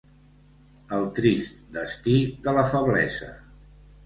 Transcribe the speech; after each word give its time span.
El 0.97 1.05
trist 1.19 1.59
destí 1.77 2.17
de 2.49 2.57
la 2.61 2.65
feblesa. 2.73 3.31